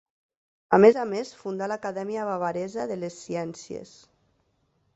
[0.77, 3.95] A més a més fundà l'Acadèmia Bavaresa de les Ciències.